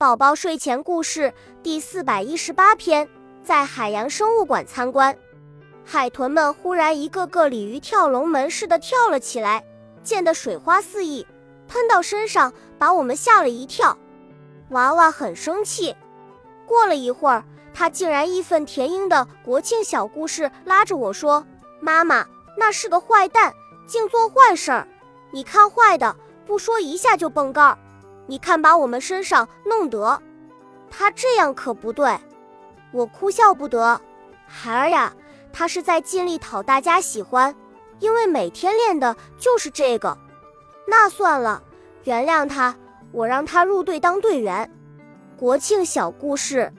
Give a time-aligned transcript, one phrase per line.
[0.00, 3.08] 宝宝睡前故事第四百一十八篇：
[3.42, 5.18] 在海洋生物馆参观，
[5.84, 9.64] 海豚们忽然一个个鲤鱼跳龙门似的跳了起来，
[10.04, 11.26] 溅得水花四溢，
[11.66, 13.98] 喷到身上，把我们吓了一跳。
[14.68, 15.96] 娃娃很生气。
[16.64, 17.42] 过了一会儿，
[17.74, 21.44] 他竟然义愤填膺的国庆小故事拉着我说
[21.82, 22.24] ：“妈妈，
[22.56, 23.52] 那是个坏蛋，
[23.84, 24.86] 净做坏事儿。
[25.32, 26.14] 你看坏的，
[26.46, 27.76] 不说一下就蹦盖儿。”
[28.28, 30.22] 你看，把我们身上弄得，
[30.90, 32.16] 他这样可不对。
[32.92, 33.98] 我哭笑不得。
[34.46, 35.12] 孩儿呀，
[35.50, 37.54] 他是在尽力讨大家喜欢，
[37.98, 40.16] 因为每天练的就是这个。
[40.86, 41.62] 那算了，
[42.04, 42.76] 原谅他，
[43.12, 44.70] 我让他入队当队员。
[45.36, 46.70] 国庆小故事。